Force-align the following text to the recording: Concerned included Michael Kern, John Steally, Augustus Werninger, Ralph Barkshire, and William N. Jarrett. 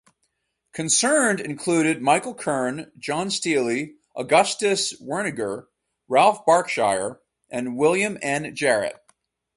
Concerned 0.73 1.39
included 1.39 2.01
Michael 2.01 2.33
Kern, 2.33 2.91
John 2.97 3.29
Steally, 3.29 3.97
Augustus 4.15 4.99
Werninger, 4.99 5.67
Ralph 6.07 6.43
Barkshire, 6.43 7.21
and 7.51 7.77
William 7.77 8.17
N. 8.23 8.55
Jarrett. 8.55 8.97